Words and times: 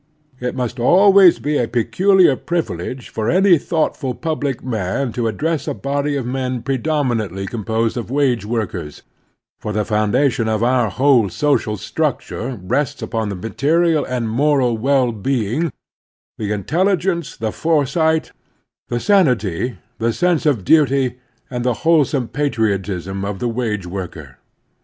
It 0.39 0.55
must 0.55 0.77
be 0.77 0.81
always 0.81 1.37
a 1.45 1.67
peculiar 1.67 2.35
privilege 2.35 3.09
for 3.09 3.29
any 3.29 3.59
thoughtful 3.59 4.15
public 4.15 4.63
man 4.63 5.13
to 5.13 5.27
address 5.27 5.67
a 5.67 5.75
body 5.75 6.15
of 6.15 6.25
men 6.25 6.63
predominantly 6.63 7.45
composed 7.45 7.95
of 7.97 8.09
wage 8.09 8.43
workers, 8.43 9.03
for 9.59 9.71
the 9.71 9.85
foundation 9.85 10.47
of 10.49 10.63
our 10.63 10.89
whole 10.89 11.29
social 11.29 11.77
structure 11.77 12.59
rests 12.63 13.03
upon 13.03 13.29
the 13.29 13.35
material 13.35 14.03
and 14.03 14.27
moral 14.27 14.75
well 14.75 15.11
being, 15.11 15.71
the 16.39 16.51
intelligence, 16.51 17.37
the 17.37 17.51
foresight, 17.51 18.31
the 18.87 18.99
sanity, 18.99 19.77
the 19.99 20.11
sense 20.11 20.47
of 20.47 20.65
duty, 20.65 21.19
and 21.51 21.63
the 21.63 21.75
wholesome 21.85 22.27
patriotism 22.27 23.23
of 23.23 23.37
the 23.37 23.47
wage 23.49 23.85
worker. 23.85 24.39